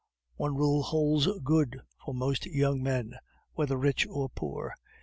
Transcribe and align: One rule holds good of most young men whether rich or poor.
One 0.35 0.55
rule 0.55 0.81
holds 0.81 1.29
good 1.43 1.79
of 2.07 2.15
most 2.15 2.47
young 2.47 2.81
men 2.81 3.19
whether 3.53 3.77
rich 3.77 4.07
or 4.07 4.29
poor. 4.29 4.73